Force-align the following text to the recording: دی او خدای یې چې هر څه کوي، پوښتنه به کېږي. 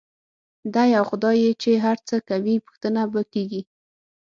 دی 0.73 0.89
او 0.99 1.03
خدای 1.11 1.37
یې 1.45 1.51
چې 1.61 1.71
هر 1.85 1.97
څه 2.07 2.15
کوي، 2.29 2.55
پوښتنه 2.65 3.01
به 3.11 3.21
کېږي. 3.33 3.61